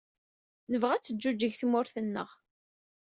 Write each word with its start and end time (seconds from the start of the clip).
Nebɣa 0.71 0.93
ad 0.95 1.03
teǧǧuǧeg 1.03 1.53
tmurt-nneɣ. 1.55 2.29